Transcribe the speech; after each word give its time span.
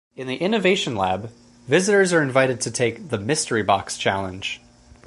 In 0.15 0.25
the 0.25 0.35
Innovation 0.37 0.95
Lab, 0.95 1.29
visitors 1.67 2.11
are 2.11 2.23
invited 2.23 2.59
to 2.61 2.71
take 2.71 3.09
the 3.09 3.19
Mystery 3.19 3.61
Box 3.61 3.97
challenge. 3.99 4.59